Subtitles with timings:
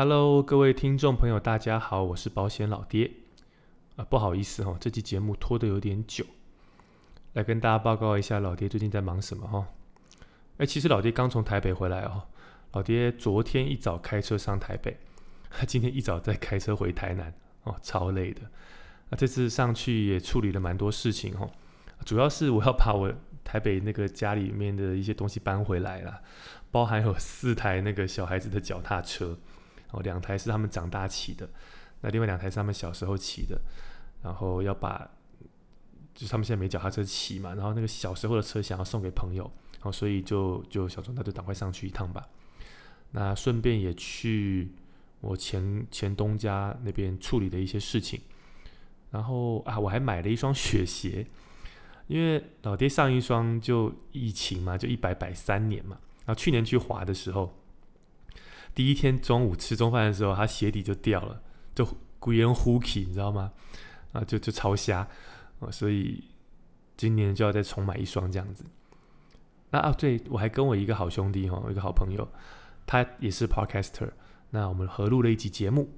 [0.00, 3.10] Hello，各位听众朋友，大家好，我是保险老爹。
[3.96, 6.24] 啊，不好意思哈，这期节目拖得有点久，
[7.32, 9.66] 来跟大家报告一下老爹最近在忙什么哈。
[10.58, 12.28] 哎，其实老爹刚从台北回来哦，
[12.74, 14.96] 老爹昨天一早开车上台北，
[15.66, 17.34] 今天一早再开车回台南
[17.64, 18.42] 哦，超累的。
[19.08, 21.44] 那这次上去也处理了蛮多事情哈，
[22.04, 23.12] 主要是我要把我
[23.42, 26.22] 台北那个家里面的一些东西搬回来了，
[26.70, 29.36] 包含有四台那个小孩子的脚踏车。
[29.90, 31.48] 哦，两台是他们长大骑的，
[32.02, 33.58] 那另外两台是他们小时候骑的，
[34.22, 35.10] 然后要把，
[36.14, 42.28] 就是他们现在没脚踏车骑嘛，然后那个小时候的车想要送给朋友，然哦，所以就就小钟他就赶快上去一趟吧，
[43.12, 44.72] 那顺便也去
[45.22, 48.20] 我前前东家那边处理的一些事情，
[49.10, 51.26] 然后啊，我还买了一双雪鞋，
[52.08, 57.57] 因为老爹上一双就疫情嘛，就一摆摆三年嘛，然后去年去滑的时候。
[58.78, 61.42] 第一天中午吃中饭的时候，他鞋底就掉了，
[61.74, 61.84] 就
[62.20, 63.50] 鬼人呼气，你知道吗？
[64.12, 64.98] 啊，就就超瞎
[65.58, 65.68] 啊！
[65.68, 66.22] 所以
[66.96, 68.64] 今年就要再重买一双这样子。
[69.70, 72.28] 那啊，对我还跟我一个好兄弟哈，一个好朋友，
[72.86, 74.12] 他也是 podcaster。
[74.50, 75.90] 那我们合录了一集节目，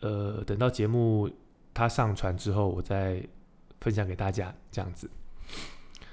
[0.00, 1.30] 呃，等到节目
[1.72, 3.26] 他上传之后，我再
[3.80, 5.08] 分享给大家这样子。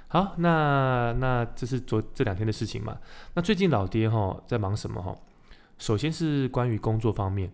[0.07, 2.97] 好，那那这是昨这两天的事情嘛？
[3.33, 5.13] 那最近老爹哈在忙什么哈？
[5.77, 7.51] 首先是关于工作方面，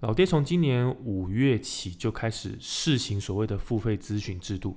[0.00, 4.76] 老爹从今年五月起就开始试行所谓的付费咨询制度，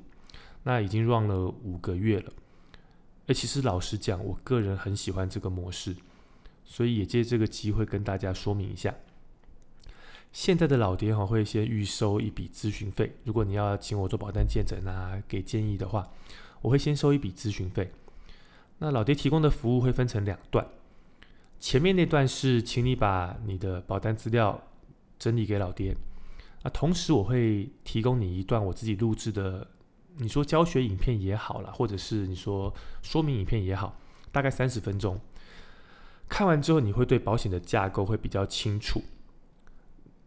[0.64, 2.32] 那已经 run 了五个月了。
[3.28, 5.96] 哎，其实老实讲，我个人很喜欢这个模式，
[6.64, 8.96] 所以也借这个机会跟大家说明一下。
[10.32, 16.10] 现在的老爹哈会先预收一笔咨询费，如果你要请我做保单见诊啊，给建议的话，
[16.62, 17.92] 我会先收一笔咨询费。
[18.78, 20.66] 那老爹提供的服务会分成两段。
[21.60, 24.62] 前面那段是，请你把你的保单资料
[25.18, 25.96] 整理给老爹。
[26.64, 29.68] 啊，同时我会提供你一段我自己录制的，
[30.18, 33.98] 你说教学影片也好了，或者是你说说明影片也好，
[34.32, 35.20] 大概三十分钟。
[36.28, 39.02] 看完之后，你会对保险的架构会比较清楚。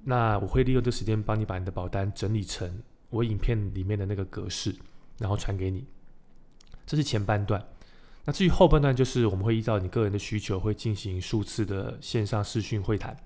[0.05, 4.75] 那我会利用这时间帮你把你的保单整理成我影片里面的那个格式，
[5.19, 5.87] 然后传给你。
[6.85, 7.65] 这是前半段。
[8.25, 13.17] 那至于后半段，就是我们会依照你个人的需求，会进行数次的线上视讯会谈。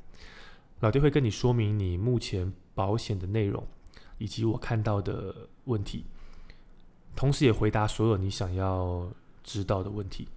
[0.80, 3.66] 老爹会跟你说明你目前保险的内容，
[4.18, 6.04] 以及我看到的问题，
[7.14, 9.10] 同时也回答所有你想要
[9.44, 10.28] 知道的问题。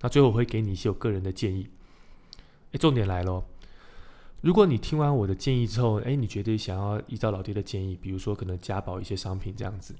[0.00, 1.68] 那最后我会给你一些我个人的建议。
[2.72, 3.44] 哎，重点来咯，
[4.40, 9.94] 如果你听完我的建议之后，哎，你觉得想要依照老爹的建议，比如说可能加保一些商品这样子。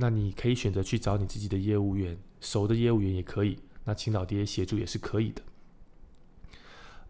[0.00, 3.58] 那你可以选择去找你自己的业务员，熟的业务员也可以。
[3.84, 5.42] 那请老爹协助也是可以的。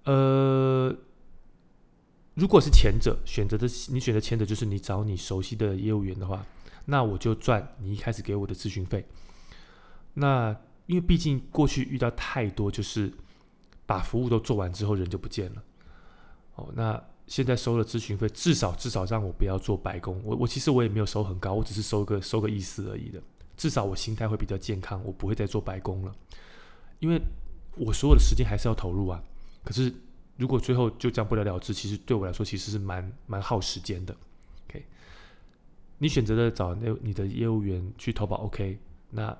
[0.04, 0.96] 呃，
[2.32, 6.46] 如果是前者选择的，你选择前者就是你找你熟悉的业务员的话，
[6.86, 9.06] 那我就赚你一开始给我的咨询费。
[10.14, 10.56] 那
[10.86, 13.12] 因为毕竟过去遇到太多，就是
[13.84, 15.62] 把服务都做完之后人就不见了。
[16.54, 17.04] 哦，那。
[17.28, 20.20] 现在收了咨询费，至少至少让我不要做白工。
[20.24, 23.22] 我我其实我也没有收很高，我只是收个收个意思而已的。
[23.56, 26.12] 至少我心态会比较健康，我不会再做白工了。
[27.00, 27.20] 因为
[27.76, 29.22] 我所有的时间还是要投入啊。
[29.62, 29.92] 可是
[30.36, 34.16] 如果最后就这样不了了之，其实对我来说其实是蛮蛮耗时间的。
[34.66, 34.84] OK，
[35.98, 38.78] 你选择的找那你的业务员去投保，OK。
[39.10, 39.36] 那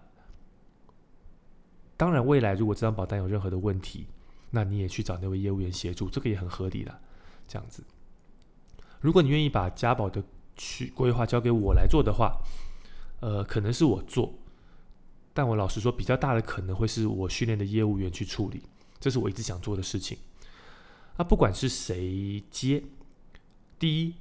[1.97, 4.07] 当然，未来如果这张保单有任何的问题，
[4.51, 7.01] 那你也去找那位业务员协助，这个也很合理的。
[7.49, 7.83] 这样子，
[9.01, 10.23] 如果你愿意把家宝的
[10.55, 12.39] 去规划交给我来做的话，
[13.21, 14.35] 呃，可能是我做，
[15.33, 18.63] 但我老实说，比较大的可能会是我训练的业务员去处理，
[19.01, 20.19] 这是我一直想做的事情。
[21.17, 22.83] 那不管是谁接，
[23.79, 24.15] 第一，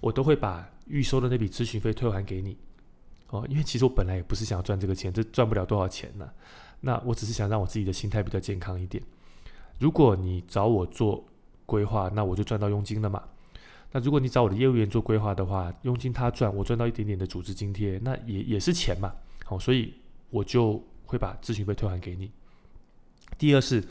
[0.00, 2.56] 我都会把预收的那笔咨询费退还给你，
[3.28, 6.30] 哦，因为其实我本来也不是想要赚这个钱，这赚不了多少钱呢。
[6.80, 9.02] 那我只是想让我自己的心态比较健康一点。
[9.78, 11.24] 如果你找我做，
[11.70, 13.22] 规划，那我就赚到佣金了嘛。
[13.92, 19.12] 那如果你找我的业务员做规划的话，佣金他赚，我赚到一点点的组织津贴，那也也是钱嘛。
[19.44, 19.94] 好，所以
[20.30, 22.30] 我就会把咨询费退还给你。
[23.38, 23.84] 第二是，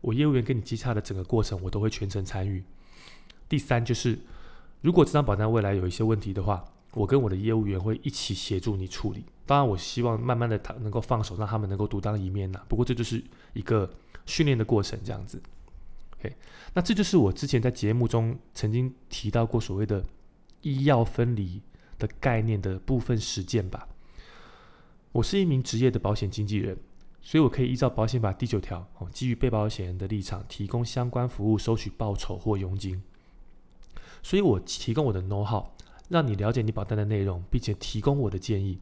[0.00, 2.62] 我业务员跟你接洽的整个过程，我都会全程参与。
[3.48, 4.18] 第三就是，
[4.80, 6.64] 如果这张保单未来有一些问题的话，
[6.94, 9.24] 我跟我的业务员会一起协助你处理。
[9.46, 12.60] 当然，我希望慢慢的他能够放手，让他们能够独当一面呐。
[12.68, 13.22] 不过这就是
[13.54, 13.90] 一个
[14.26, 15.40] 训练的过程，这样子。
[16.18, 16.34] OK，
[16.74, 20.04] 那这就是我之前在节目中曾经提到过所谓的
[20.62, 21.62] 医药分离
[21.98, 23.88] 的概念的部分实践吧。
[25.12, 26.76] 我是一名职业的保险经纪人，
[27.22, 33.02] 所以我可以依照保险法第九条，哦，基于被保险人的立场，提供相关服务，收取报酬或佣金。
[34.22, 35.68] 所以我提供我的 know how，
[36.08, 38.80] 让你了解你保单的内容，并且提供我的建议。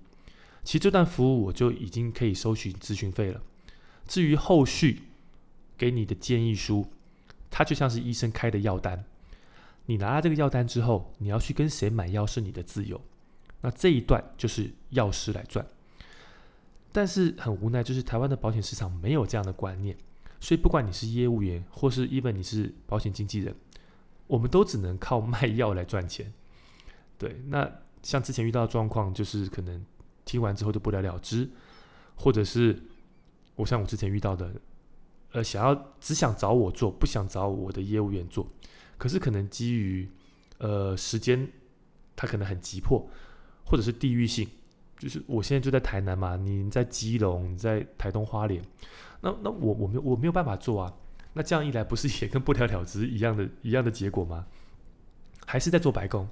[0.64, 3.42] 其实这段服务我就已经可以收取咨询费了。
[4.06, 5.02] 至于后续
[5.76, 6.86] 给你的建议书，
[7.50, 9.04] 它就像是医生开的药单。
[9.86, 13.00] 你拿了这个药单之后，你要去跟谁买药是你的自由。
[13.60, 15.66] 那这一段就是药师来赚。
[16.92, 19.96] 但是很无奈，就是台湾的保险市场没有这样的观念，
[20.40, 23.54] 所以不管你是业务员，或是 even 你是保险经纪人，
[24.26, 26.32] 我们都只能靠卖药来赚钱。
[27.18, 27.70] 对，那
[28.02, 29.84] 像之前遇到的状况，就是可能
[30.24, 31.48] 听完之后就不了了之，
[32.14, 32.82] 或者是
[33.56, 34.54] 我像我之前遇到的，
[35.32, 38.46] 呃，想要只想找我做，不想找我的业务员做。
[38.98, 40.08] 可是可能基于
[40.58, 41.46] 呃时间，
[42.14, 43.06] 他可能很急迫，
[43.64, 44.48] 或者是地域性，
[44.98, 48.62] 就是我现在就在台南嘛，你在基隆，你在台东花莲，
[49.20, 50.94] 那那我我没我没有办法做啊，
[51.34, 54.46] 那这样一来不是也跟不了了之一样的一样的结果吗？
[55.44, 56.28] 还是在做白工，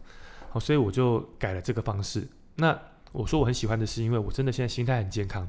[0.48, 2.26] 好，所以我就改了这个方式。
[2.56, 2.76] 那
[3.12, 5.48] 我说我很喜欢的是，因为我真的现在心态很健康，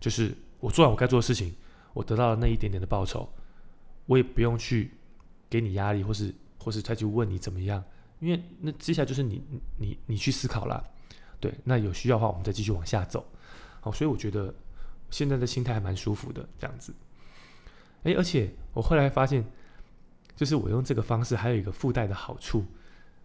[0.00, 1.54] 就是我做完我该做的事情，
[1.96, 3.28] 我得到了那一点点的报酬，
[4.06, 4.92] 我也不用去
[5.50, 6.32] 给你压力，或是。
[6.58, 7.80] 或是再去问你怎么样，
[8.18, 9.40] 因为那接下来就是你
[9.78, 10.82] 你你去思考了，
[11.38, 13.24] 对，那有需要的话我们再继续往下走，
[13.80, 14.52] 好，所以我觉得
[15.08, 16.92] 现在的心态还蛮舒服的这样子，
[18.02, 19.44] 哎，而且我后来发现，
[20.34, 22.64] 就是我用这个方式还有一个附带的好处，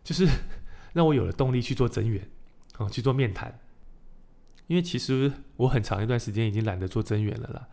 [0.03, 0.27] 就是
[0.93, 2.29] 让我有了动力去做增援，
[2.77, 3.59] 哦，去做面谈，
[4.67, 7.67] 因为其实我很长一段时间已经懒得做增援了啦。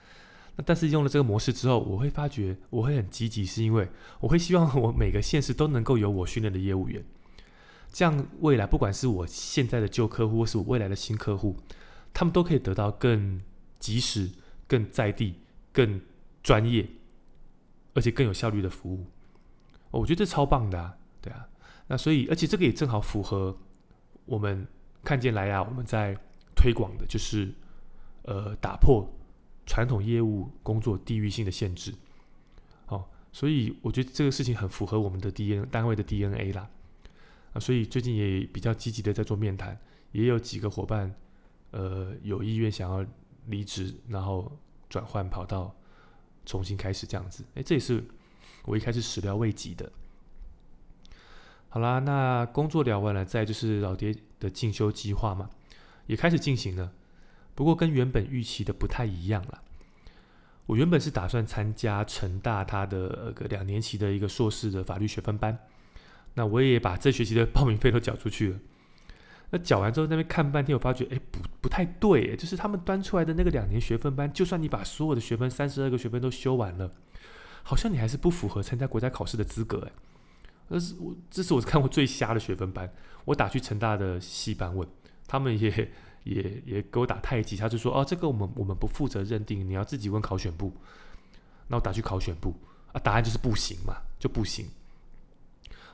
[0.67, 3.89] 但是用了这个模式之后，我会发觉我会很积极，是因为
[4.19, 7.05] 我会希望我每个县市都能够有我训练的业务员，
[7.93, 11.57] 这样未来不管是我现在的旧客户，或是我未来的新客户，
[12.13, 13.41] 他们都可以得到更
[13.79, 14.31] 及时、
[14.67, 15.37] 更在地、
[15.73, 16.01] 更
[16.43, 16.89] 专业，
[17.95, 19.07] 而且更有效率的服务。
[19.93, 21.47] 我觉得这超棒的，啊，对啊。
[21.87, 23.57] 那所以，而且这个也正好符合
[24.27, 24.67] 我们
[25.05, 26.17] 看见来啊，我们在
[26.57, 27.55] 推广的就是
[28.23, 29.09] 呃打破。
[29.69, 31.93] 传统业务工作地域性的限制，
[32.87, 36.71] 哦，所以我觉得这个事情很符合我们的 D N 单位的 DNA 啦，
[37.53, 39.79] 啊，所以最近也比较积极的在做面谈，
[40.13, 41.15] 也有几个伙伴，
[41.73, 43.07] 呃，有意愿想要
[43.49, 44.51] 离职，然后
[44.89, 45.77] 转换跑道，
[46.47, 48.03] 重新开始这样子，哎，这也是
[48.65, 49.93] 我一开始始料未及的。
[51.69, 55.51] 好啦，那工作聊完了，再就是老爹的进修计划嘛，
[56.07, 56.95] 也开始进行了。
[57.59, 59.63] 不过跟原本预期的不太一样了。
[60.67, 65.59] 我原本是打算参加成大他的个两年期的一个硕士的法律学分班，
[66.35, 68.59] 那我也把这学期的报名费都缴出去了。
[69.51, 76.93] 那缴完之后，那边看半天，我发觉哎，不不太对，就是他们端出来的那个两年学分班，就算你把所有的学分三十二个学分都修完了，
[77.65, 79.93] 好像你还是不符合参加国家考试的资格哎。
[80.69, 82.89] 那是我这是我看过最瞎的学分班。
[83.25, 84.89] 我打去成大的系班问，
[85.27, 85.91] 他们也。
[86.29, 90.73] 也也给我打太极，他就说哦，这个我们我们不负责认定，你要自己问考选部。
[91.69, 92.55] 那我打去考选部
[92.93, 94.67] 啊，答案就是不行嘛，就不行。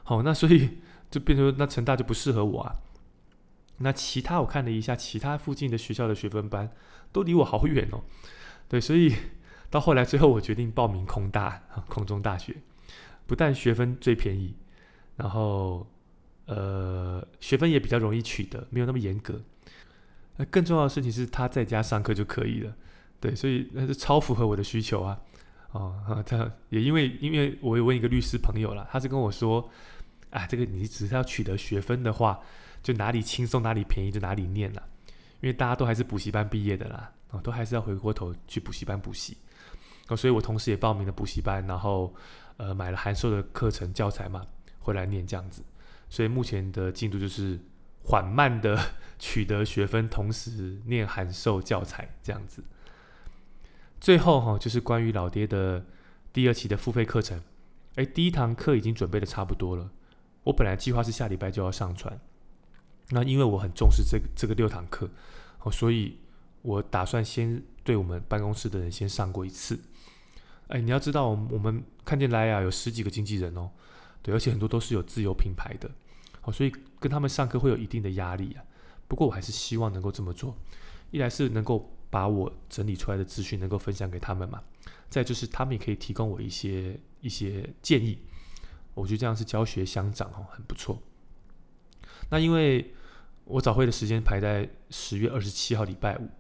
[0.02, 0.78] 好，那所以
[1.10, 2.76] 就变成那成大就不适合我啊。
[3.78, 6.70] 那其他我看了一下，其他附近的学校的学分班
[7.10, 8.02] 都离我好远哦。
[8.69, 9.12] 对，所以
[9.69, 12.54] 到后来最后我决定报名空大啊空中大学，
[13.26, 14.54] 不但学分最便宜，
[15.16, 15.86] 然后
[16.46, 19.41] 呃学分也比较容易取得，没有那么严格。
[20.36, 22.74] 那更重要的事情是，他在家上课就可以了，
[23.20, 25.20] 对，所以那是超符合我的需求啊！
[25.70, 29.70] 哦，他也因为因为我有问一个律师朋友了，他是跟我说，
[30.31, 32.41] 啊，这个你只是要取得学分的话，
[32.82, 34.82] 就哪里轻松哪里便宜就哪里念了，
[35.41, 39.36] 因为大家都还是补习班毕业的啦，哦，都还是要回过头去补习班补习，
[40.08, 42.12] 哦，所以我同时也报名了补习班，然后
[42.56, 44.44] 呃买了函授的课程教材嘛，
[44.81, 45.62] 回来念这样子，
[46.08, 47.56] 所以目前的进度就是。
[48.05, 48.79] 缓慢的
[49.19, 52.63] 取得学分，同时念函授教材这样子。
[54.01, 55.87] 最后哈，就是关于老爹的
[56.32, 57.43] 第二期的付费课程。
[57.96, 59.91] 哎，第一堂课已经准备的差不多了。
[60.43, 62.20] 我本来计划是下礼拜就要上传，
[63.11, 65.08] 那因为我很重视这个这个六堂课，
[65.61, 66.19] 哦，所以
[66.61, 69.81] 我打算先对我们办公室的人先上过一次。
[70.69, 73.70] 哎，你要知道，我们看见莱雅有十几个经纪人哦，
[74.20, 75.91] 对，而且很多都是有自有品牌的。
[76.43, 76.70] 哦，所以
[77.05, 78.65] 跟他们上课会有一定的压力啊。
[79.06, 80.56] 不过我还是希望能够这么做，
[81.11, 84.63] 一来是能够把我整理出来的资讯能够分享给他们嘛，
[85.11, 88.19] 再就是他们也可以提供我一些一些建议。
[88.94, 90.99] 我觉得这样是教学相长哦，很不错。
[92.31, 92.94] 那因为
[93.44, 96.31] 我早会的时间排在十月二十七号礼拜五，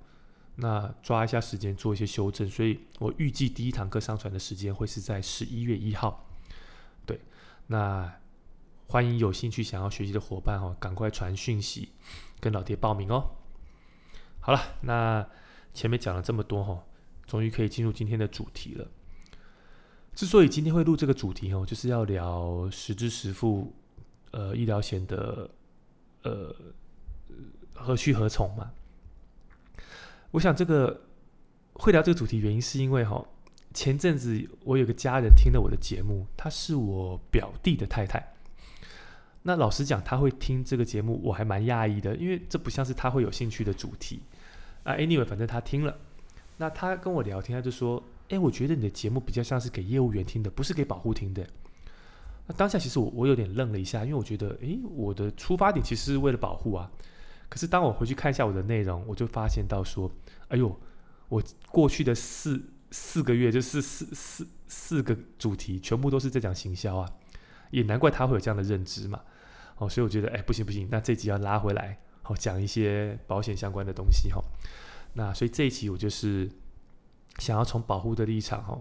[0.56, 6.30] 那抓一下时间做一些修正，所以我预计第一堂课上传的时间会是在十一月一号。
[7.04, 7.20] 对，
[7.66, 8.10] 那
[8.86, 11.90] 欢迎有兴趣想要学习的伙伴哦，赶快传讯息
[12.40, 13.30] 跟老爹报名哦。
[14.40, 15.26] 好了，那
[15.72, 16.84] 前面讲了这么多哈，
[17.26, 18.88] 终于可以进入今天的主题了。
[20.14, 23.74] 之所以今天会录这个主题哦，就是要聊实支实付
[24.30, 25.50] 呃医疗险的
[26.22, 26.54] 呃
[27.74, 28.70] 何去何从嘛。
[30.30, 31.06] 我想这个
[31.72, 33.26] 会聊这个主题，原因是因为哈，
[33.72, 38.33] 前阵子我有个家人听了我的节目，他是我表弟的太太。
[39.46, 44.22] 那老实讲，他会听这个节目，我还蛮讶异的，因为这不像是他会有兴趣的主题
[44.84, 44.94] 啊。
[44.94, 45.94] Anyway，反正他听了，
[46.56, 51.46] 那他跟我聊天，他就说：“哎，我觉得你的节目比较像是给业务员听的，不是给保护听的。”
[52.48, 56.90] 那当下其实我我有点愣了一下，因为我觉得，哎，我的出发点其实是为了保护啊。
[57.50, 60.10] 可是当我回去看一下我的内容，我就发现到说。
[60.48, 60.74] 哎呦，
[61.28, 67.10] 我过去的四四个月就是四四四个主题，全部都是在讲行销啊，
[67.70, 69.20] 也难怪他会有这样的认知嘛。
[69.76, 74.42] 哦，所以我觉得，哎，不行不行，那这集要拉回来，好讲一些保险相关的东西哈。
[75.14, 76.50] 那所以这一期我就是
[77.38, 78.80] 想要从保护的立场哈，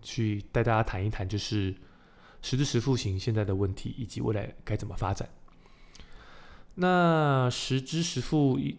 [0.00, 1.74] 去带大家谈一谈，就是
[2.40, 5.28] 实质实付型现在的问题，以及未来该怎么发展。
[6.74, 8.78] 那实支实付医。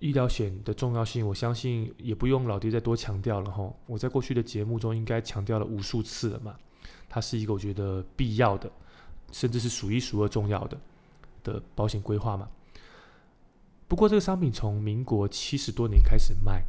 [0.00, 3.72] 医疗险的重要性，我相信也不用老爹再多强调了哈。
[3.86, 6.56] 我在过去的节目中应该强调了无数次了嘛。
[7.08, 8.68] 它是一个我觉得必要的，
[9.32, 10.80] 甚至是数一数二重要的
[11.42, 12.48] 的保险规划嘛。
[13.88, 16.62] 不过这个商品从民国七十多年开始卖，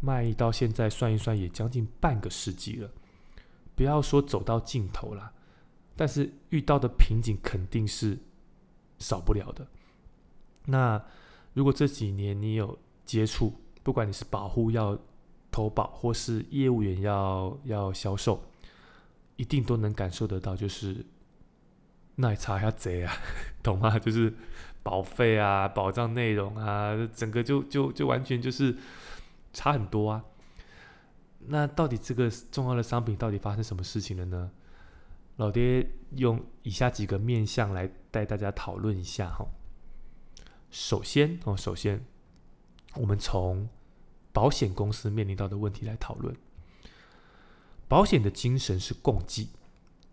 [0.00, 2.90] 卖到现在算一算也将近半个世纪了。
[3.76, 5.30] 不要说走到尽头了，
[5.94, 8.18] 但是遇到的瓶颈肯定是
[8.98, 9.64] 少不了的。
[10.64, 11.00] 那。
[11.56, 13.50] 如果这几年你有接触，
[13.82, 14.98] 不管你是保护要
[15.50, 18.42] 投保，或是业务员要要销售，
[19.36, 21.02] 一定都能感受得到，就是
[22.16, 23.12] 那查一下贼啊，
[23.62, 23.98] 懂吗？
[23.98, 24.32] 就是
[24.82, 28.76] 保费啊、保障内容啊，整个就就就完全就是
[29.52, 30.24] 差很多啊。
[31.48, 34.50] 那到底这个重要的商品到底发生什么事情了呢？
[35.36, 39.46] 老爹用以下几个面向来带大家讨论一下哈。
[40.70, 42.04] 首先哦，首先，
[42.94, 43.68] 我们从
[44.32, 46.34] 保险公司面临到的问题来讨论。
[47.86, 49.50] 保险的精神是共济，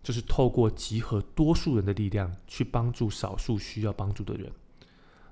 [0.04, 4.52] 就是透过集合多数人的力量去帮助少数需要帮助的人。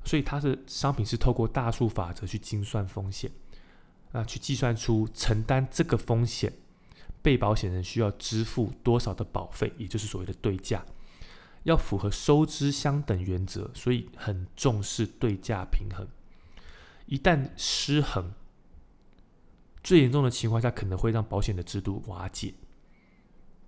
[0.05, 3.31] 所以它的商品是透过大数法则去精算风险，
[4.11, 6.52] 啊，去计算出承担这个风险
[7.23, 10.85] 被保险人需要支付多少的保费，也就是所谓的对价。
[11.62, 16.09] 要符合收支相等原则，所以很重视对价平衡。
[17.07, 18.33] 一旦失衡，
[19.85, 22.55] 最严重的情况下可能会让保险的制度瓦解。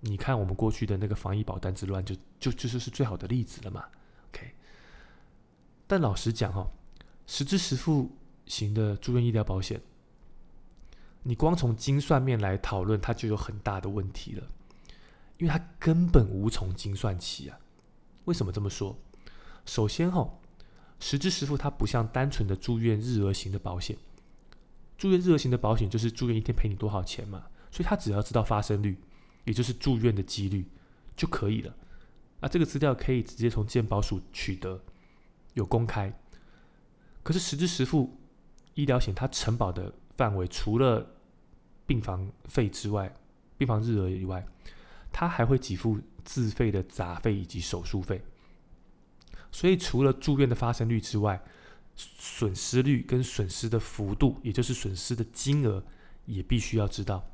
[0.05, 3.85] 你看，我们过去的那个防疫保单之乱，就就就是是最好的例子了嘛。
[4.29, 4.53] OK，
[5.87, 6.69] 但老实讲哈，
[7.25, 8.11] 实支实付
[8.45, 9.81] 型的住院医疗保险，
[11.23, 14.47] 你光从精算面来讨论，它就有很大的问题了，
[15.39, 17.57] 因为它根本无从精算起啊。
[18.25, 18.95] 为什么这么说？
[19.65, 20.37] 首先，哈，
[20.99, 23.97] 实支实付它不像单纯的住院日额型的保险。
[24.97, 28.97] 住院日额型的保险就是住院一天赔你多少钱嘛，所以他只要知道发生率，
[29.45, 30.67] 也就是住院的几率
[31.15, 31.73] 就可以了。
[32.41, 34.83] 啊，这个资料可以直接从健保署取得，
[35.53, 36.13] 有公开。
[37.23, 38.19] 可是实支实付
[38.73, 41.15] 医疗险它承保的范围，除了
[41.85, 43.15] 病房费之外，
[43.57, 44.45] 病房日额以外，
[45.13, 46.01] 它还会给付。
[46.25, 48.19] 自费的杂费以及手术费，
[49.51, 51.39] 所以除了住院的发生率之外，
[51.95, 55.85] 损失率跟损失的幅度，也就是损失的金额，
[56.25, 57.29] 也必须要知道。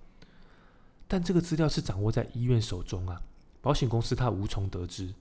[1.12, 3.22] 但这个资料是掌握在医院手中啊，
[3.62, 5.14] 保险公司它无从得知。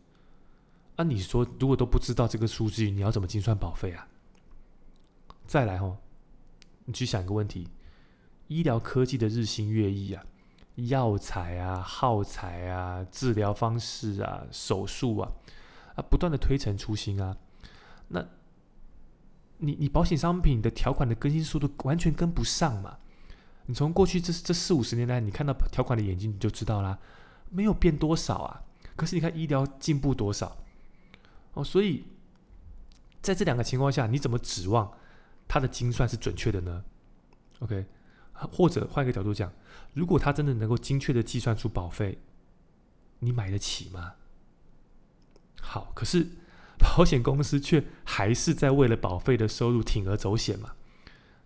[0.95, 4.07] 啊，你说如果都不知道这个数据，你要怎么精算保费啊？
[5.49, 5.99] 再来哦，
[6.85, 7.67] 你去想一个问题：
[8.47, 10.25] 医疗科技的日新月异啊。
[10.77, 15.33] 药材啊、耗材啊、治疗方式啊、手术啊，
[15.97, 17.37] 啊，不断的推陈出新啊，
[18.07, 18.25] 那，
[19.59, 22.97] 你你保险商品的条款的更新速度完全跟不上嘛？
[23.71, 26.99] 你从过去这这四五十年来，你看到条款的眼睛你就知道啦，
[27.51, 28.65] 没有变多少啊。
[28.97, 30.57] 可是你看医疗进步多少
[31.55, 32.05] 哦，所以
[33.23, 34.93] 在这两个情况下，你怎么指望
[35.47, 36.85] 它的精算是准确的呢
[37.61, 37.87] ？OK。
[38.51, 39.53] 或者换一个角度讲，
[39.93, 42.19] 如果他真的能够精确的计算出保费，
[43.21, 44.15] 你买得起吗？
[45.61, 46.27] 好，可是
[46.79, 50.73] 保险公司却还是在为了保费的收入铤而走险嘛？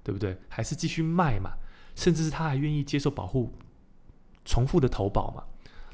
[0.03, 0.39] 对不对？
[0.49, 1.55] 还是继续卖嘛？
[1.95, 3.53] 甚至是他还愿意接受保护，
[4.45, 5.45] 重复的投保嘛？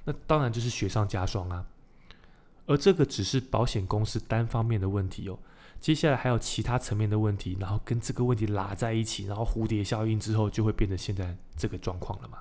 [0.05, 1.67] 那当然就是雪上加霜啊。
[2.67, 5.39] 而这个只是保险公司单方面的问题哦，
[5.81, 12.39] 接下来还有其他层面的问题，然后跟这个问题拉在一起，然后蝴蝶效应之后，就会变成现在这个状况了嘛。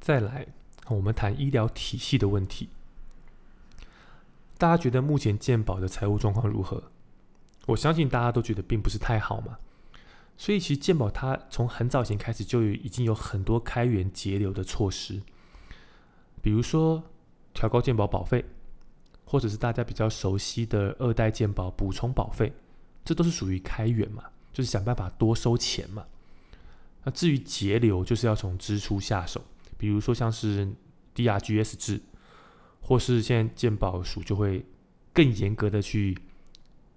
[0.00, 0.46] 再来，
[0.88, 2.68] 我们谈医疗体系的问题。
[4.58, 6.82] 大家觉得目前健保的财务状况如何？
[7.66, 9.56] 我相信大家都觉得并不是太好嘛。
[10.36, 15.22] 所以其实健保它从很早前开始就已经有很多开源节流的措施，
[16.42, 17.02] 比如说。
[17.56, 18.44] 调高健保保费，
[19.24, 22.52] 或者是大家比较熟悉的二代健保补充保费，
[23.04, 26.04] 这都是属于开源嘛，就是想办法多收钱嘛。
[27.04, 29.40] 那至于节流，就是要从支出下手，
[29.78, 30.68] 比如说像是
[31.14, 32.02] DRGs 制，
[32.80, 34.66] 或是现在健保署就会
[35.12, 36.18] 更严格的去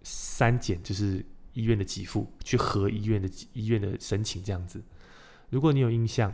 [0.02, 1.24] 删减，就是
[1.58, 4.82] 医院的给付，去核医院的医院的申请这样子。
[5.50, 6.34] 如果你有印象，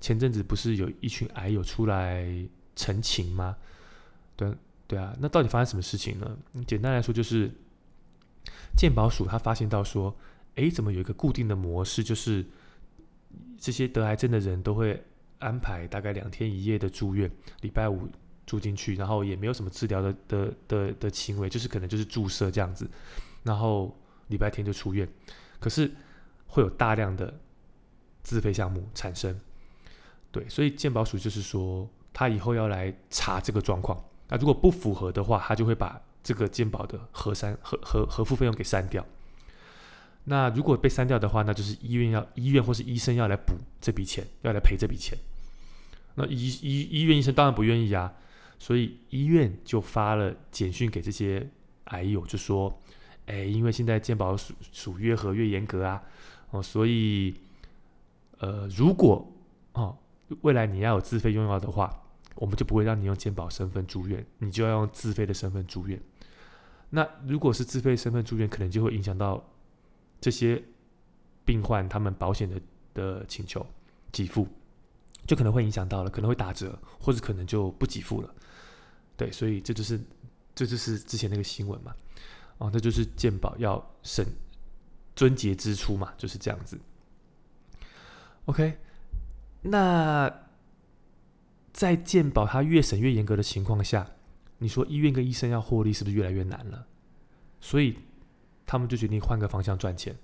[0.00, 2.48] 前阵子不是有一群癌友出来。
[2.76, 3.56] 陈情吗？
[4.36, 4.50] 对
[4.86, 6.38] 对啊，那到底发生什么事情呢？
[6.66, 7.50] 简单来说，就是
[8.74, 10.16] 鉴宝署他发现到说，
[10.54, 12.42] 哎，怎么有一个固定的模式，就是
[13.58, 15.04] 这些得癌症的人都会
[15.40, 18.08] 安排大概两天一夜的住院，礼拜五
[18.46, 22.88] 住进去，然后也没有什么治疗的的的的行为，就是可能就是注射这样子，
[23.42, 23.94] 然后
[24.30, 25.06] 礼拜天就出院。
[25.58, 25.90] 可是
[26.46, 27.38] 会有大量的
[28.22, 29.38] 自费项目产生，
[30.32, 31.86] 对，所以鉴宝署就是说。
[32.12, 33.96] 他以后要来查这个状况，
[34.28, 39.06] 那如果不符合的话，他就会把这个健保的核删核核核付费用给删掉。
[40.24, 45.16] 那如果被删掉的话，那就是医院要医院或是医生要来补这笔钱，要来赔这笔钱。
[46.16, 48.12] 那医医医院医生当然不愿意啊，
[48.58, 51.48] 所以医院就发了简讯给这些
[51.84, 52.82] 癌友，就说：
[53.30, 56.02] 哎，因为现在健保属属越合越严格啊，
[56.50, 57.34] 哦，所以
[58.38, 59.26] 呃，如果
[59.72, 59.96] 哦。
[60.42, 62.04] 未来你要有自费用药的话，
[62.36, 66.00] 我们就不会让你用健保身份住院，你就要用自费的身份住院。
[66.90, 69.44] 那如果是自费身份住院，可能就会影响到
[70.20, 70.62] 这些
[71.44, 72.60] 病患他们保险的
[72.94, 73.66] 的请求
[74.12, 74.46] 给付，
[75.26, 78.32] 就可能会影响到了，可能会打折，或者可能就不给付了。
[79.16, 80.00] 对，所以这就是
[80.54, 81.92] 这就是之前那个新闻嘛，
[82.60, 84.24] 哦，这就是健保要审
[85.16, 86.78] 尊节支出嘛，就是这样子。
[88.44, 88.78] OK。
[89.62, 90.32] 那
[91.70, 94.10] 在健保它越审越严格的情况下，
[94.56, 96.86] 你说医院跟医生要获利是不是越来越难了？
[97.60, 97.98] 所以
[98.64, 100.16] 他们就决定换个方向赚钱，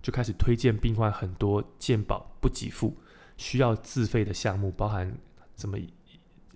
[0.00, 2.96] 就开始推荐病患很多健保不给付、
[3.36, 5.18] 需要自费的项目，包含
[5.56, 5.76] 什么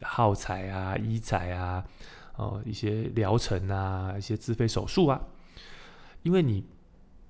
[0.03, 1.85] 耗材啊、医材啊、
[2.41, 5.21] 哦一些疗程啊、一些自费手术啊。
[6.23, 6.65] 因为你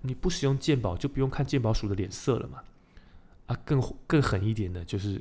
[0.02, 2.62] 你不使用健保，就不用看健保署的脸色了嘛。
[3.46, 5.20] 啊，更更狠一点的，就是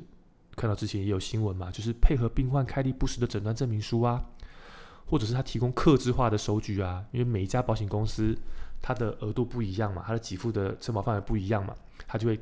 [0.54, 4.24] 看到之前也有新闻嘛，就是配合病患开立不实的诊断证明书啊，
[5.06, 8.38] 或者是他提供客制化的收据啊，因为每一家保险公司
[8.80, 11.74] 它的额度不一样嘛，它的给付的承保范围不一样嘛，
[12.06, 12.38] 它就会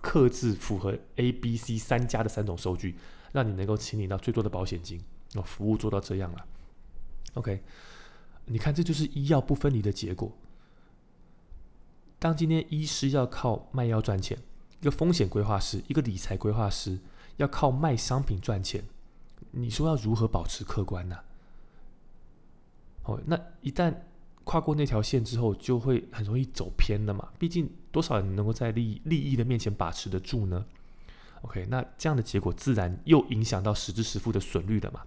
[0.00, 2.96] 克制符合 A、B、C 三家的三种收据，
[3.32, 5.00] 让你能够清理到最多的保险金，
[5.34, 6.46] 哦，服务做到这样了。
[7.34, 7.62] OK，
[8.46, 10.30] 你看这就是医药不分离的结果。
[12.18, 14.38] 当今天医师要靠卖药赚钱。
[14.80, 16.98] 一个风险规划师，一个理财规划师，
[17.36, 18.82] 要靠卖商品赚钱，
[19.52, 21.16] 你说要如何保持客观呢？
[23.04, 23.94] 哦，那一旦
[24.42, 27.28] 跨过那条线之后，就会很容易走偏了嘛。
[27.38, 30.66] 毕竟多少人能够在利益利益的面前把持得住呢
[31.42, 35.02] ？OK，那这样的结果自然又影响到实质实付的损率了嘛。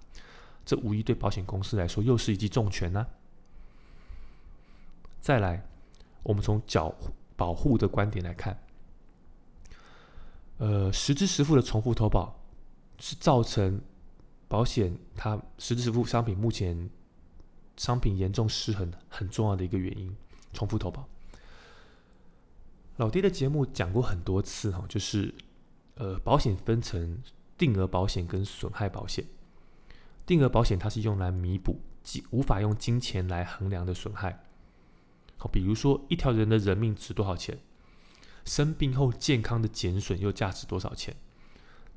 [0.65, 3.05] 这无疑对保险公司来说又是一记重拳呢。
[5.21, 5.65] 再来，
[6.23, 6.93] 我们从缴
[7.35, 8.59] 保护的观点来看。
[10.57, 12.39] 呃，实支实付的重复投保
[12.99, 13.81] 是造成
[14.47, 16.89] 保险它实支实付商品目前
[17.75, 20.15] 商品严重失衡很重要的一个原因。
[20.53, 21.05] 重复投保，
[22.95, 25.35] 老爹的节目讲过很多次哈，就是
[25.95, 27.21] 呃，保险分成
[27.57, 29.25] 定额保险跟损害保险。
[30.25, 34.43] 定额保险它是用来弥补即无法用金钱来衡量的损害。
[35.37, 37.59] 好，比如说一条人的人命值多少钱？
[38.45, 41.15] 生病后健康的减损又价值多少钱？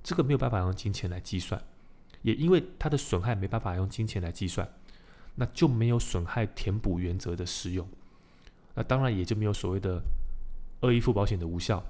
[0.03, 1.63] 这个没有办法用金钱来计算，
[2.23, 4.67] 也因为它的损害没办法用金钱来计算，
[5.35, 7.87] 那就没有损害填补原则的适用，
[8.75, 10.03] 那当然也就没有所谓的
[10.81, 11.85] 恶意付保险的无效、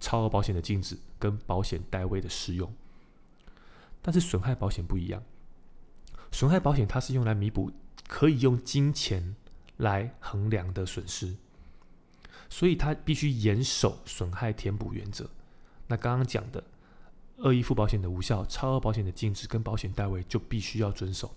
[0.00, 2.74] 超额保险的禁止跟保险代位的适用。
[4.02, 5.22] 但是损害保险不一样，
[6.32, 7.70] 损害保险它是用来弥补
[8.06, 9.36] 可以用金钱
[9.76, 11.36] 来衡量的损失。
[12.48, 15.30] 所以它必须严守损害填补原则。
[15.86, 16.64] 那刚刚讲的
[17.36, 21.34] 恶意付保险的无效、超额保险的禁止跟保险代位就必须要遵守，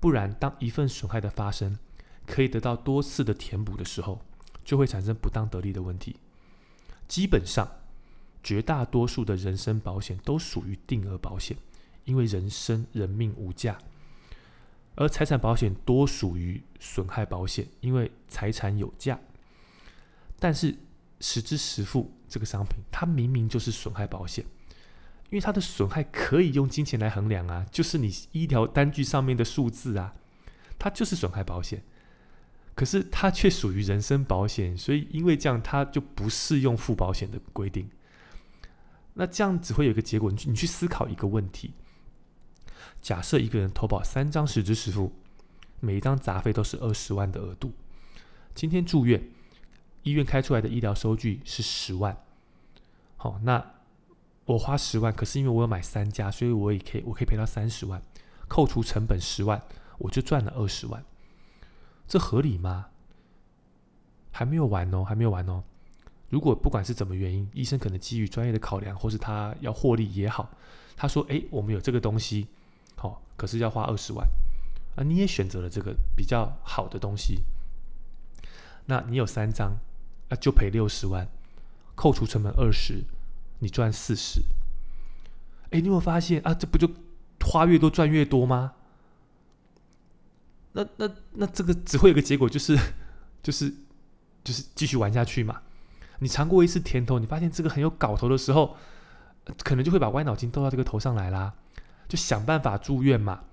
[0.00, 1.78] 不然当一份损害的发生
[2.26, 4.22] 可以得到多次的填补的时候，
[4.64, 6.16] 就会产生不当得利的问题。
[7.06, 7.70] 基本上，
[8.42, 11.56] 绝大多数的人身保险都属于定额保险，
[12.04, 13.74] 因为人身人命无价；
[14.94, 19.18] 而财产保险多属于损害保险，因为财产有价。
[20.38, 20.76] 但是
[21.20, 24.44] 实支实付这个商品，它明明就是损害保险，
[25.30, 30.14] 因为它的损害可以用金钱来衡量啊，就是你医疗单据上面的数字啊，
[30.78, 31.82] 它就是损害保险。
[32.74, 37.90] 可是它却属于人身保险，所以因为这样，它就不适用附保险的规定。
[39.14, 41.74] 那这样只会有一个结果，你去你去思考一个问题：
[43.00, 45.12] 假设一个人投保三张实支实付，
[45.80, 47.72] 每一张杂费都是二十万的额度，
[48.54, 49.28] 今天住院。
[50.04, 52.16] 医院开出来的医疗收据是十万，
[53.16, 53.74] 好，那
[54.46, 58.02] 我花十万，可是因为我有买三家，所以我也可以，我可以赔到三十万，
[58.48, 59.62] 扣除成本十万，
[59.98, 61.04] 我就赚了二十万，
[62.08, 62.86] 这合理吗？
[64.32, 65.62] 还没有完哦，还没有完哦。
[66.30, 70.50] 如果不管是怎么原因，医生可能基于专业的考量，或是他要获利也好，
[70.96, 72.48] 他说：“哎，我们有这个东西，
[73.02, 74.24] 好，可是要花二十万，
[74.94, 77.40] 啊，你也选择了这个比较好的东西，
[78.86, 79.76] 那你有三张。”
[80.32, 81.28] 那就赔六十万，
[81.94, 83.04] 扣除成本二十，
[83.58, 84.40] 你赚四十。
[85.70, 86.54] 哎，你有发现啊？
[86.54, 86.88] 这不就
[87.44, 88.72] 花越多赚越多吗？
[90.72, 92.74] 那那那这个只会有个结果，就是
[93.42, 93.74] 就是
[94.42, 95.60] 就是继续玩下去嘛。
[96.20, 98.78] 你尝过一次甜头，你发现这个很有搞头的时候，
[99.62, 101.52] 可能就会把歪脑筋斗到这个头上来啦，
[102.08, 103.44] 就想办法住院嘛，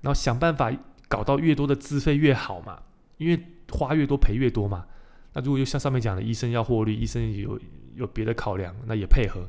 [0.00, 0.72] 然后想办法
[1.08, 2.82] 搞到越多的自费越好嘛，
[3.18, 4.86] 因为花越多赔越多嘛。
[5.32, 7.60] 那如果又像上面讲的，医生要获利，医生有
[7.94, 9.48] 有别的考量，那也配合，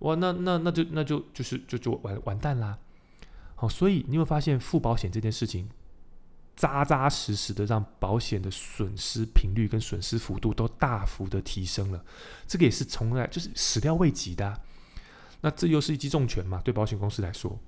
[0.00, 2.78] 哇，那那那就那就就是就就完完蛋啦。
[3.54, 5.68] 好，所以你会发现，付保险这件事情，
[6.56, 12.04] 扎扎实实的让保险的损失频率跟损失幅度都大幅的提升了，
[12.46, 14.60] 这个也是从来就是始料未及的。
[15.40, 16.60] 那这又是一记重拳嘛？
[16.64, 17.58] 对保险公司来说，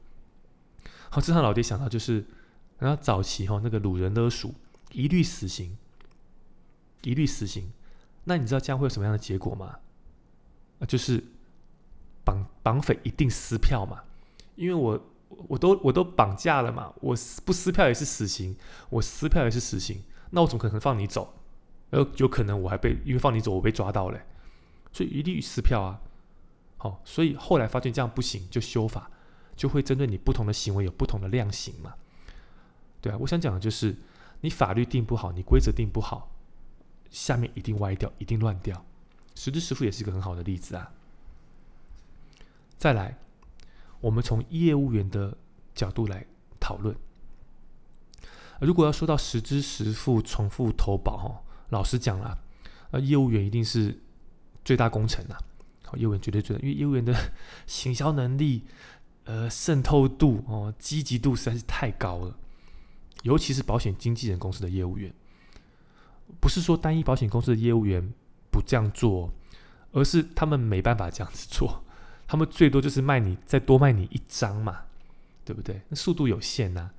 [1.17, 2.27] 好，这让老爹想到就是，
[2.79, 4.55] 然后早期哈那个掳人勒赎，
[4.93, 5.79] 一律死刑。
[7.01, 7.73] 一律死刑，
[8.25, 9.79] 那你知道这样会有什么样的结果吗？
[10.79, 11.25] 啊，就是
[12.23, 14.03] 绑绑匪一定撕票嘛，
[14.57, 15.07] 因为我
[15.49, 18.55] 我都我都绑架了嘛，我不撕票也是死刑，
[18.91, 20.03] 我撕票也是死刑，
[20.33, 21.33] 那我怎么可能放你走？
[21.93, 24.21] 呃，有可能我还被因为放你走我被抓到了，
[24.93, 26.03] 所以一律撕票啊。
[26.77, 29.11] 好，所以后来发现这样不行，就修法，
[29.57, 31.95] 就会针对你不同的行为有不同的量刑嘛。
[33.01, 33.97] 对啊，我想讲的就是
[34.41, 36.31] 你法律定不好，你规则定不好。
[37.11, 38.85] 下面一定歪掉，一定乱掉。
[39.35, 40.93] 实支实付也是一个很好的例子啊。
[42.77, 43.17] 再来，
[44.01, 45.37] 我们从业务员的
[45.75, 46.27] 角度来
[46.61, 46.95] 讨论。
[48.61, 52.39] 如果要说到实支实付、重复投保，哈，老实讲啦，
[52.91, 53.99] 那业务员一定是
[54.65, 55.39] 最大功臣啊。
[55.85, 57.15] 好，业务员绝对最，因为业务员的
[57.67, 58.65] 行销能力、
[59.27, 62.35] 呃渗透度、哦积极度实在是太高了，
[63.23, 65.13] 尤其是保险经纪人公司的业务员。
[66.41, 68.13] 不是说单一保险公司的业务员
[68.51, 69.31] 不这样做，
[69.93, 71.85] 而是他们没办法这样子做，
[72.27, 74.79] 他们最多就是卖你再多卖你一张嘛，
[75.45, 75.83] 对不对？
[75.89, 76.91] 那速度有限呐。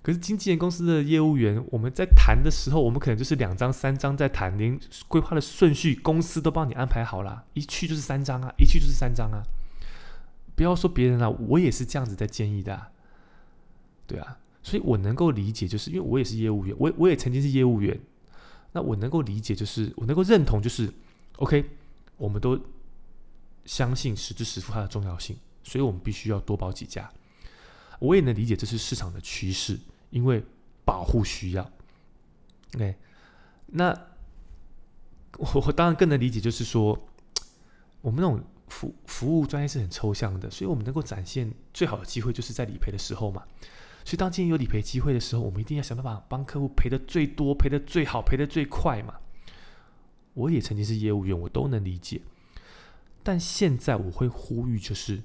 [0.00, 9.42] 可是经纪人公司的业务员，我们在谈的时候，我们可能就是两张、三张在谈，连规划的顺序公司都帮你安排好了，一去就是三张啊，一去就是三张啊。
[10.58, 12.90] 不要说别人啊，我也是这样子在建议的，
[14.08, 17.96] 对啊，所以我能够理解，就是因为我也是业务员，我我也曾经是业务员。
[18.72, 20.92] 那我能够理解，就是我能够认同，就是
[21.36, 21.64] OK，
[22.16, 22.60] 我们都
[23.66, 27.08] 相信实质实付它的重要性，所以我们必须要多保几家。
[28.00, 29.78] 我也能理解这是市场的趋势，
[30.10, 30.44] 因为
[30.84, 31.70] 保护需要。
[32.74, 32.96] OK，
[33.66, 33.96] 那
[35.38, 36.98] 我我当然更能理解，就是说
[38.00, 43.42] 我们那种服服务专业是很抽象的，所以我们能够展现最好的机会，就是在理赔的时候嘛。
[44.04, 49.14] 所以，当今天有理赔机会的时候，我们一定要想办法帮客户赔的最多、赔的最好、赔的最快嘛。
[50.32, 52.22] 我也曾经是业务员，我都能理解。
[53.22, 55.22] 但现在我会呼吁，就是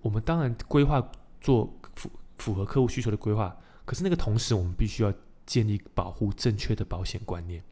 [0.00, 5.12] 我们当然规划做符符合客户需求的规划，可是那个同时，我们必须要
[5.44, 7.62] 建立保护正确的保险观念。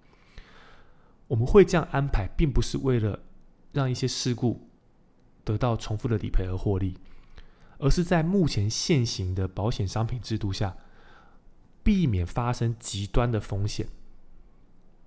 [1.27, 3.19] 我们会这样安排，并不是为了
[3.73, 4.68] 让一些事故
[5.49, 6.99] 得到重复的理赔而获利。
[7.79, 10.77] 而是在目前现行的保险商品制度下，
[11.83, 13.87] 避免发生极端的风险，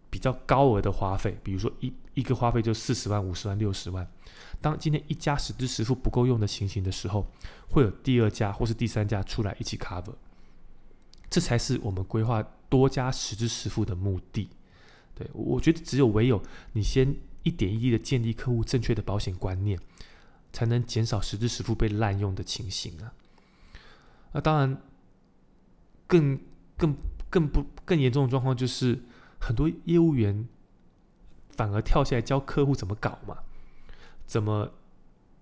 [0.09, 4.09] 比较高额的花费，比如说一一个花费就四十万、五十万、六十万。
[4.61, 7.27] 当今天一家实支实付不够用的情形的时候，
[7.69, 10.15] 会有第二家或是第三家出来一起 cover。
[11.29, 14.49] 这才是我们规划多家实支实付的目的。
[15.13, 19.77] 对我觉得，只有唯有你先一点一滴的建立客户正确的保险观念，
[20.51, 23.13] 才能减少实质实付被滥用的情形啊。
[24.33, 24.81] 那当然，
[26.07, 26.39] 更
[26.77, 26.95] 更
[27.29, 28.99] 更不更严重的状况就是，
[29.39, 30.47] 很多业务员
[31.49, 33.37] 反而跳下来教客户怎么搞嘛，
[34.25, 34.71] 怎么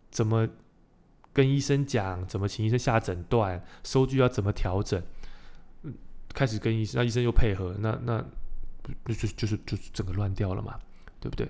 [0.09, 0.47] 怎么
[1.31, 5.01] 跟医生讲，怎么请医生下诊断，收据要怎么调整。
[5.83, 5.93] 嗯
[6.33, 8.23] 开始跟医生，那医生又配合，那那
[9.05, 10.79] 就就就是就整个乱掉了嘛，
[11.19, 11.49] 对不对？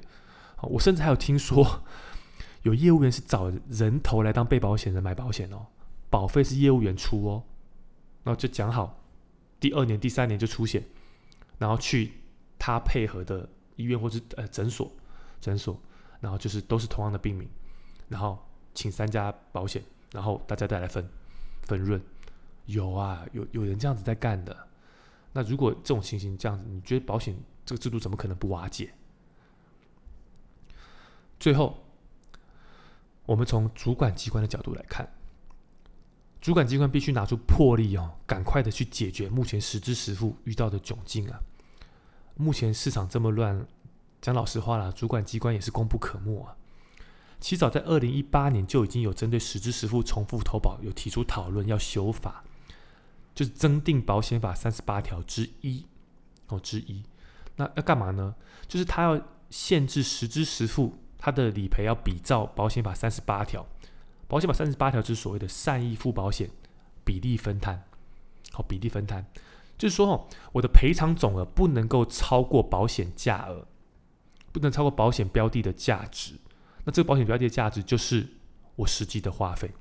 [0.62, 1.84] 我甚至还有听说，
[2.70, 5.66] 有业务员是找人头来当被保险人买保险哦，
[6.08, 7.44] 保费是业务员出哦，
[8.24, 9.02] 然后就讲好，
[9.60, 10.84] 第二年、第三年就出险，
[11.58, 12.12] 然后去
[12.60, 14.92] 他配合的医院或者呃诊所，
[15.42, 15.82] 诊所，
[16.20, 17.50] 然后就是都是同样的病名，
[18.08, 18.38] 然后
[18.76, 21.10] 请三家保险，然后大家再来分
[21.64, 22.00] 分润，
[22.68, 24.56] 有啊，有有人这样子在干的。
[25.34, 28.94] 那如果这种情形这样子，你觉得保险这个制度怎么可能不瓦解？
[31.40, 31.84] 最后，
[33.30, 35.08] 我们从主管机关的角度来看，
[36.42, 41.40] 主管机关必须拿出魄力哦，赶快的去解决目前实支实付遇到的窘境啊。
[42.36, 43.68] 目前市场这么乱，
[44.20, 46.58] 讲老实话啦，主管机关也是功不可没啊。
[47.40, 52.44] 其实早在二零一八年就已经有针对实支实付重复投保有提出讨论，要修法。
[53.36, 55.86] 就是增订保险法三十八条之一
[56.48, 57.04] 哦之一，
[57.58, 58.34] 那要干嘛呢？
[58.68, 63.64] 就是他要限制实支实付，他的理赔要比照保险法三十八条。
[64.28, 66.50] 保险法三十八条是所谓的善意付保险
[67.04, 67.84] 比例分摊，
[68.52, 69.26] 好比例分摊，
[69.78, 73.68] 就是说哦，我的赔偿总额不能够超过保险价额，
[74.52, 76.36] 不能超过保险标的的价值。
[76.86, 78.28] 那这个保险标的的价值就是
[78.78, 79.72] 我实际的花费。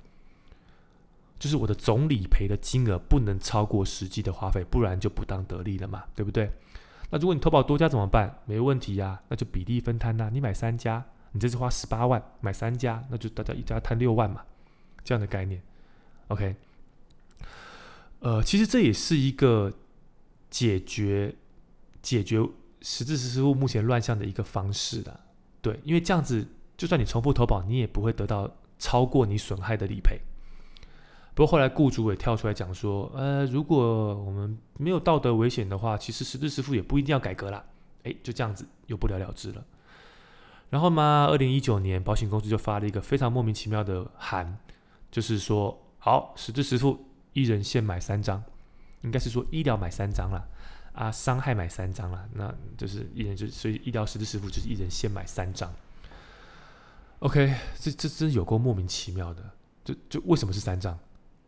[1.38, 6.50] 就是我的总理赔的金额不能超过实际的花费，不然就不当得利了嘛，对不对？
[7.10, 8.40] 那如果你投保多家怎么办？
[8.44, 10.30] 没问题呀，那就比例分摊呐。
[10.32, 14.42] 你买三家，你这次花十八万买三家，那就大家一家摊六万嘛，
[15.04, 15.62] 这样的概念。
[16.28, 16.56] OK，
[18.20, 19.72] 呃，其实这也是一个
[20.50, 21.34] 解决
[22.02, 22.38] 解决
[22.82, 25.20] 实质实付目前乱象的一个方式的，
[25.60, 30.20] 对，因为这样子，就算你重复投保，你也不会得到超过你损害的理赔。
[31.34, 37.64] 不过后来雇主也跳出来讲说，呃，如果我们没有道德危险的话，其实实质实付也不一定要改革啦。
[38.02, 39.64] 哎，就这样子又不了了之了。
[40.70, 44.58] 然后嘛，二零一九年保险公司就发了一个非常莫名其妙的函，
[45.10, 48.42] 就是说，好，实质实付一人限买三张，
[49.02, 50.46] 应该是说医疗买三张啦，
[50.92, 55.72] 啊，伤害买三张啦，那就是一人就所以医疗实质实付就是一人限买三张。
[57.20, 59.42] OK，这这真有够莫名其妙的，
[59.84, 60.98] 就就为什么是三张？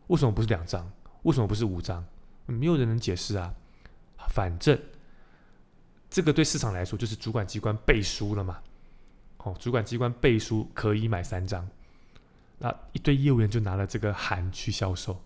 [0.07, 0.91] 为什么不是两张？
[1.21, 2.03] 为什么不是五张？
[2.47, 3.53] 没有人能解释啊！
[4.29, 4.77] 反正
[6.09, 8.59] 这个对市场来说就是主管机关背书了嘛。
[9.43, 11.67] 哦，主管机关背书可以买三张，
[12.59, 15.21] 那一堆业务员就拿了这个函去销售。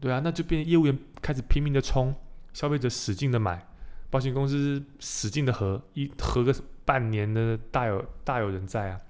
[0.00, 2.14] 对啊，那就变业务员开始拼命的冲，
[2.52, 3.66] 消费者使劲的买，
[4.10, 9.00] 保险公司使劲的合，一合个半年的大有大有人在啊。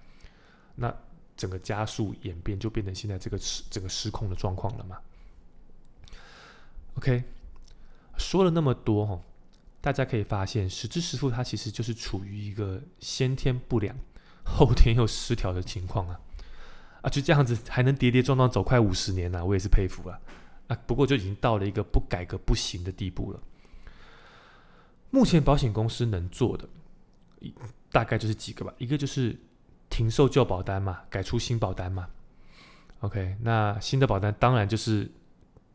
[0.76, 0.94] 那。
[1.36, 4.98] 整个加速演变，就变成现在这个失整个失控的状况了嘛
[6.98, 7.24] ？OK，
[8.18, 9.18] 说了那么多哈，
[9.80, 13.96] 大家可以发现，实支实付它其实就是处于一个先天不良、
[14.44, 16.20] 后天又失调的情况啊！
[17.02, 20.20] 啊，就这样子还能跌跌撞撞走快五十年呢，我也是佩服啊！
[20.68, 23.40] 啊，不过就已经到了一个不改革不行的地步了。
[25.10, 26.68] 目前保险公司能做的，
[27.90, 29.38] 大概就是几个吧，一个就是。
[29.92, 32.08] 停售旧保单嘛，改出新保单嘛。
[33.00, 35.10] OK，那新的保单当然就是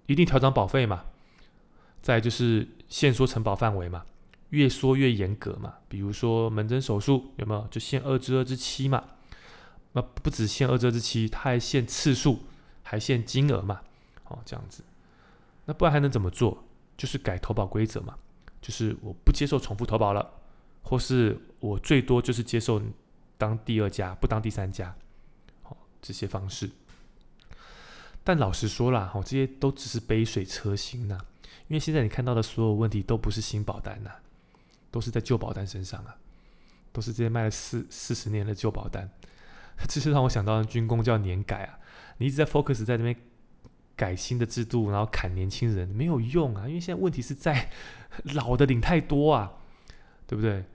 [0.06, 1.04] 一定调整保费嘛。
[2.06, 4.06] 再就是限缩承保范围嘛，
[4.52, 5.74] 越缩越严格嘛。
[5.88, 9.04] 比如说门诊手术有没有就限二至二至七嘛？
[9.94, 12.44] 那不止限二至二至七，它还限次数，
[12.84, 13.82] 还限金额嘛。
[14.26, 14.84] 哦，这样子，
[15.66, 16.64] 那不然还能怎么做？
[16.96, 18.16] 就是改投保规则嘛，
[18.62, 20.30] 就是我不接受重复投保了，
[20.84, 22.80] 或是我最多就是接受。
[23.38, 24.96] 当第二家不当第三家，
[25.64, 26.70] 好这些方式。
[28.24, 31.18] 但老实说啦，哦，这些都只是杯水车薪呐。
[31.68, 34.12] 因为现在你看到的所有问题都不是新保单呐，
[34.92, 36.16] 都是在旧保单身上啊，
[36.92, 39.10] 都是这些卖了四四十年的旧保单。
[39.88, 41.80] 这是让我想到军工叫年改啊，
[42.18, 43.16] 你一直在 focus 在那边
[43.96, 47.70] 改新的制度，然后砍年轻人没有用啊，因为现在问题是在
[48.34, 49.54] 老的领太多啊。
[50.28, 50.66] 对不对？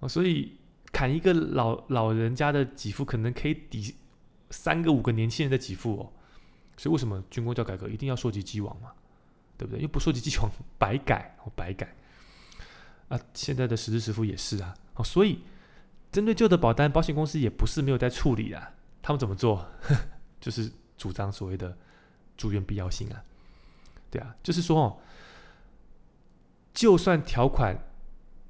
[0.00, 0.58] 哦，所以
[0.92, 3.94] 砍一个老老人家的给付，可能可以抵
[4.50, 6.12] 三个五个年轻人的给付哦。
[6.76, 8.92] 所以为什么军工叫改革一定要溯及既往嘛？
[9.58, 9.82] 对不对？
[9.82, 11.94] 又不溯及既往，白改哦，白改。
[13.08, 14.74] 啊，现在的实质实付也是啊。
[14.94, 15.40] 哦，所以
[16.12, 18.72] 针对旧的保单，保险公司也不是没有在处理啊。
[19.02, 19.66] 他们怎么做？
[20.40, 21.76] 就是主张所谓的
[22.36, 23.22] 住院必要性啊。
[24.10, 24.96] 对啊，就是说哦，
[26.72, 27.76] 就算条款，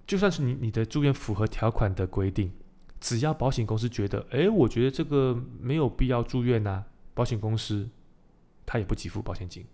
[0.07, 2.53] 就算是你你的住院符合条款的规定，
[3.01, 7.88] 只要保险公司觉得，哎，我觉得这个没有必要住院呐，保险公司
[8.66, 9.64] 他也不给付保险金。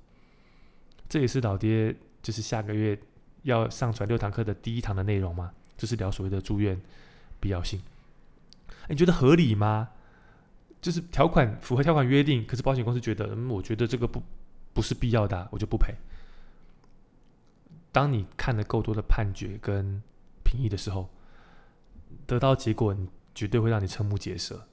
[1.08, 2.98] 这也是老爹就是下个月
[3.42, 6.80] 要上传六堂课的第一堂的内容嘛，就是聊所谓的住院
[7.40, 7.80] 必要性。
[8.88, 9.90] 你觉得合理吗？
[10.80, 14.22] 就是条款符合条款约定，可是保险公司觉得，嗯，我觉得这个不
[14.72, 15.94] 不是必要的，我就不赔。
[17.90, 20.02] 当你看了够多的判决跟
[20.44, 21.08] 评议的时候，
[22.26, 24.66] 得到结果，你绝对会让你瞠目结舌。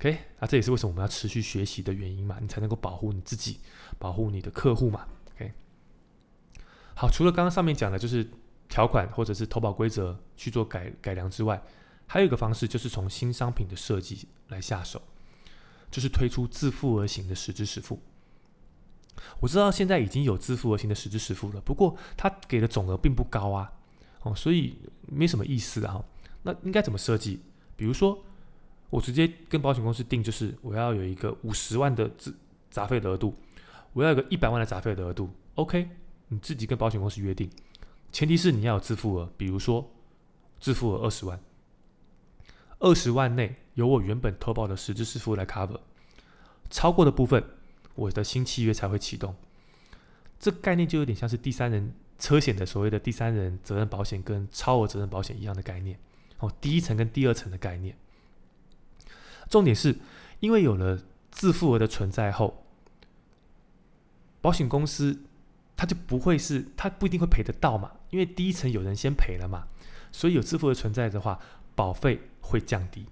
[0.00, 3.60] OK，啊，这也是为什么我们要持续学习的原因嘛，你才能够保护你自己，
[3.98, 5.06] 保护你的客户嘛。
[5.34, 5.52] OK，
[6.96, 8.26] 好，除了刚刚上面讲的，就是
[8.66, 11.62] 条款或者是投保规则去做改改良之外。
[12.06, 15.02] 还有一个方式，就是从新商品的设计来下手，
[15.90, 18.00] 就是推出自付而行的实支实付。
[19.40, 23.70] 我知道现在已经有自付而行的实支实付了，不过它给的总额并不高啊，
[24.22, 26.02] 哦，所以没什么意思啊。
[26.42, 27.42] 那应该怎么设计？
[27.76, 28.24] 比如说，
[28.90, 32.36] 我直接跟保险公司定，就是我要有一个五十万的自
[32.70, 33.34] 杂费的额度，
[33.92, 35.30] 我要有个一百万的杂费的额度。
[35.54, 35.88] OK，
[36.28, 37.48] 你自己跟保险公司约定，
[38.10, 39.90] 前提是你要有自付额，比如说
[40.58, 41.40] 自付额二十万。
[42.80, 45.80] 二十万内由我原本投保的实质支付来 cover，
[46.70, 47.44] 超过的部分
[47.94, 49.36] 我的新契约才会启动。
[50.38, 55.98] 这概念就有点像是第三人车险的所谓的第三人责任保险跟超额责任保险一样的概念
[56.38, 57.94] 哦，第一层跟第二层的概念。
[59.50, 59.98] 重点是
[60.38, 62.64] 因为有了自付额的存在后，
[64.40, 65.24] 保险公司
[65.76, 69.66] 它就不会是它不一定会赔得到嘛，因为第一层有人先赔了嘛，
[70.10, 71.38] 所以有自付额存在的话。
[71.76, 73.06] 保费会降低。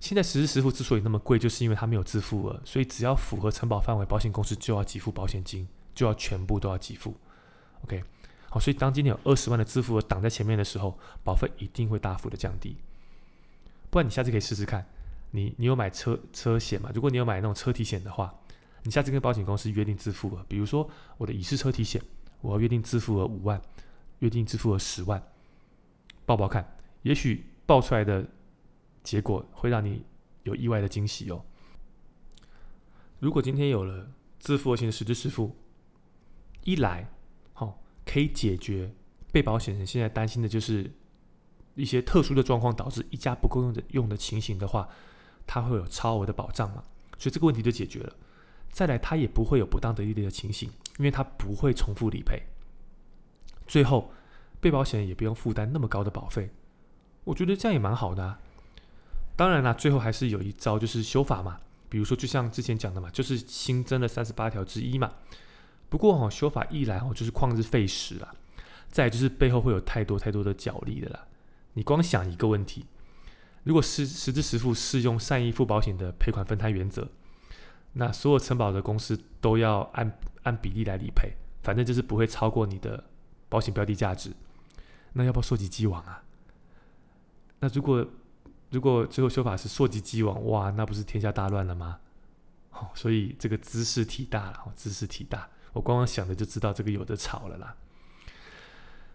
[0.00, 7.16] 现在实时实付之所以那么贵，就是因为它没有自付额，所以只要符合承保范围，保险公司就要给付保险金，就要全部都要给付。
[7.82, 8.02] OK，
[8.48, 12.78] 好，所以当今天有二十万的自付额挡在前面的时候，保费一定会大幅的降低。
[13.90, 14.86] 不然你下次可以试试看，
[15.34, 16.92] 你你有买车车险嘛？
[16.94, 18.32] 如果你有买那种车体险的话，
[18.84, 22.00] 你下次跟保险公司约定自付额，比如说我的乙式车体险，
[22.40, 23.60] 我要约定自付额五万，
[24.20, 25.20] 约定自付额十万，
[26.24, 26.76] 报报看。
[27.02, 28.24] 也许爆出来的
[29.02, 30.04] 结果会让你
[30.44, 31.44] 有意外的惊喜哦。
[33.18, 35.56] 如果今天有了自付额型的实质支付，
[36.62, 37.10] 一来，
[37.52, 38.94] 好可以解决
[39.32, 40.92] 被保险人现在担心的就是
[41.74, 44.88] 一些特殊的状况导致一家不够用的用的情形的话，
[45.46, 46.82] 它会有超额的保障嘛？
[47.18, 48.12] 所以这个问题就解决了。
[48.70, 52.42] 再来，它也不会有不当得利的情形，因为它不会重复理赔。
[53.66, 54.12] 最后，
[54.60, 56.50] 被保险人也不用负担那么高的保费。
[57.24, 58.40] 我觉得这样也蛮好的啊。
[59.36, 61.60] 当然啦，最后还是有一招，就是修法嘛。
[61.88, 65.12] 比如说，就像之前讲的嘛，就是新增了三十八条之一嘛。
[65.88, 68.34] 不过哈，修法一来哦，就是旷日费时啦。
[68.90, 71.26] 再就是背后会有太多太多的角力的啦。
[71.74, 72.84] 你光想一个问题，
[73.64, 77.08] 如果实实质实付适用善意付保险的赔款分摊原则，
[77.94, 83.04] 那所有承保的公司都要按按比例来理赔，反正就是不会超过你的
[83.48, 84.32] 保险标的价值。
[85.14, 86.22] 那要不要溯及既往啊？
[87.60, 88.06] 那如果
[88.70, 92.00] 如果最后修法是溯及既往，哇，那不是天下大乱了吗？
[92.72, 97.76] 哦，所以这个姿势体大了，姿势体大，我光光想着就知道这个有的吵了啦。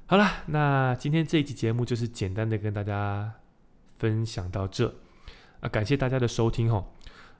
[0.05, 3.33] 好了，那今天这一期节目就是简单的跟大家
[3.99, 4.95] 分享到这
[5.59, 6.87] 啊，感谢大家的收听哦。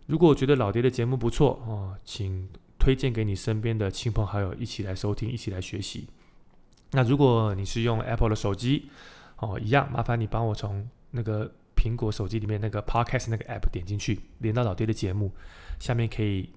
[0.06, 6.08] 如果觉得老爹的节目不错哦，请推荐给你身边的亲朋好友一起来收听，一起来学习。
[6.92, 8.90] 那如果你是用 Apple 的手机
[9.38, 15.32] 哦，一样麻烦你帮我从那个苹果手机里面那个 Podcast 那个 App 点进去，连到老爹的节目，
[15.80, 16.50] 下面可以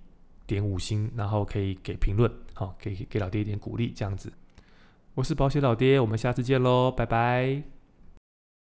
[0.46, 4.32] 点五星，然后可以给评论，好，给给老爹一点鼓励，这样子。
[5.14, 7.81] 我是保险老爹，我们下次见喽，拜拜。